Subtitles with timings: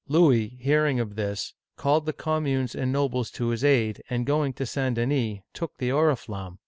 [0.07, 4.51] Louis, hearing of this, called the com munes and nobles to his aid, and going
[4.53, 4.95] to St.
[4.95, 6.57] Denis, took the oriflamme.